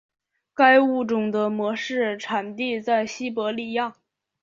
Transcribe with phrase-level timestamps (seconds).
[0.55, 3.97] 该物种的模式产地在西伯利亚。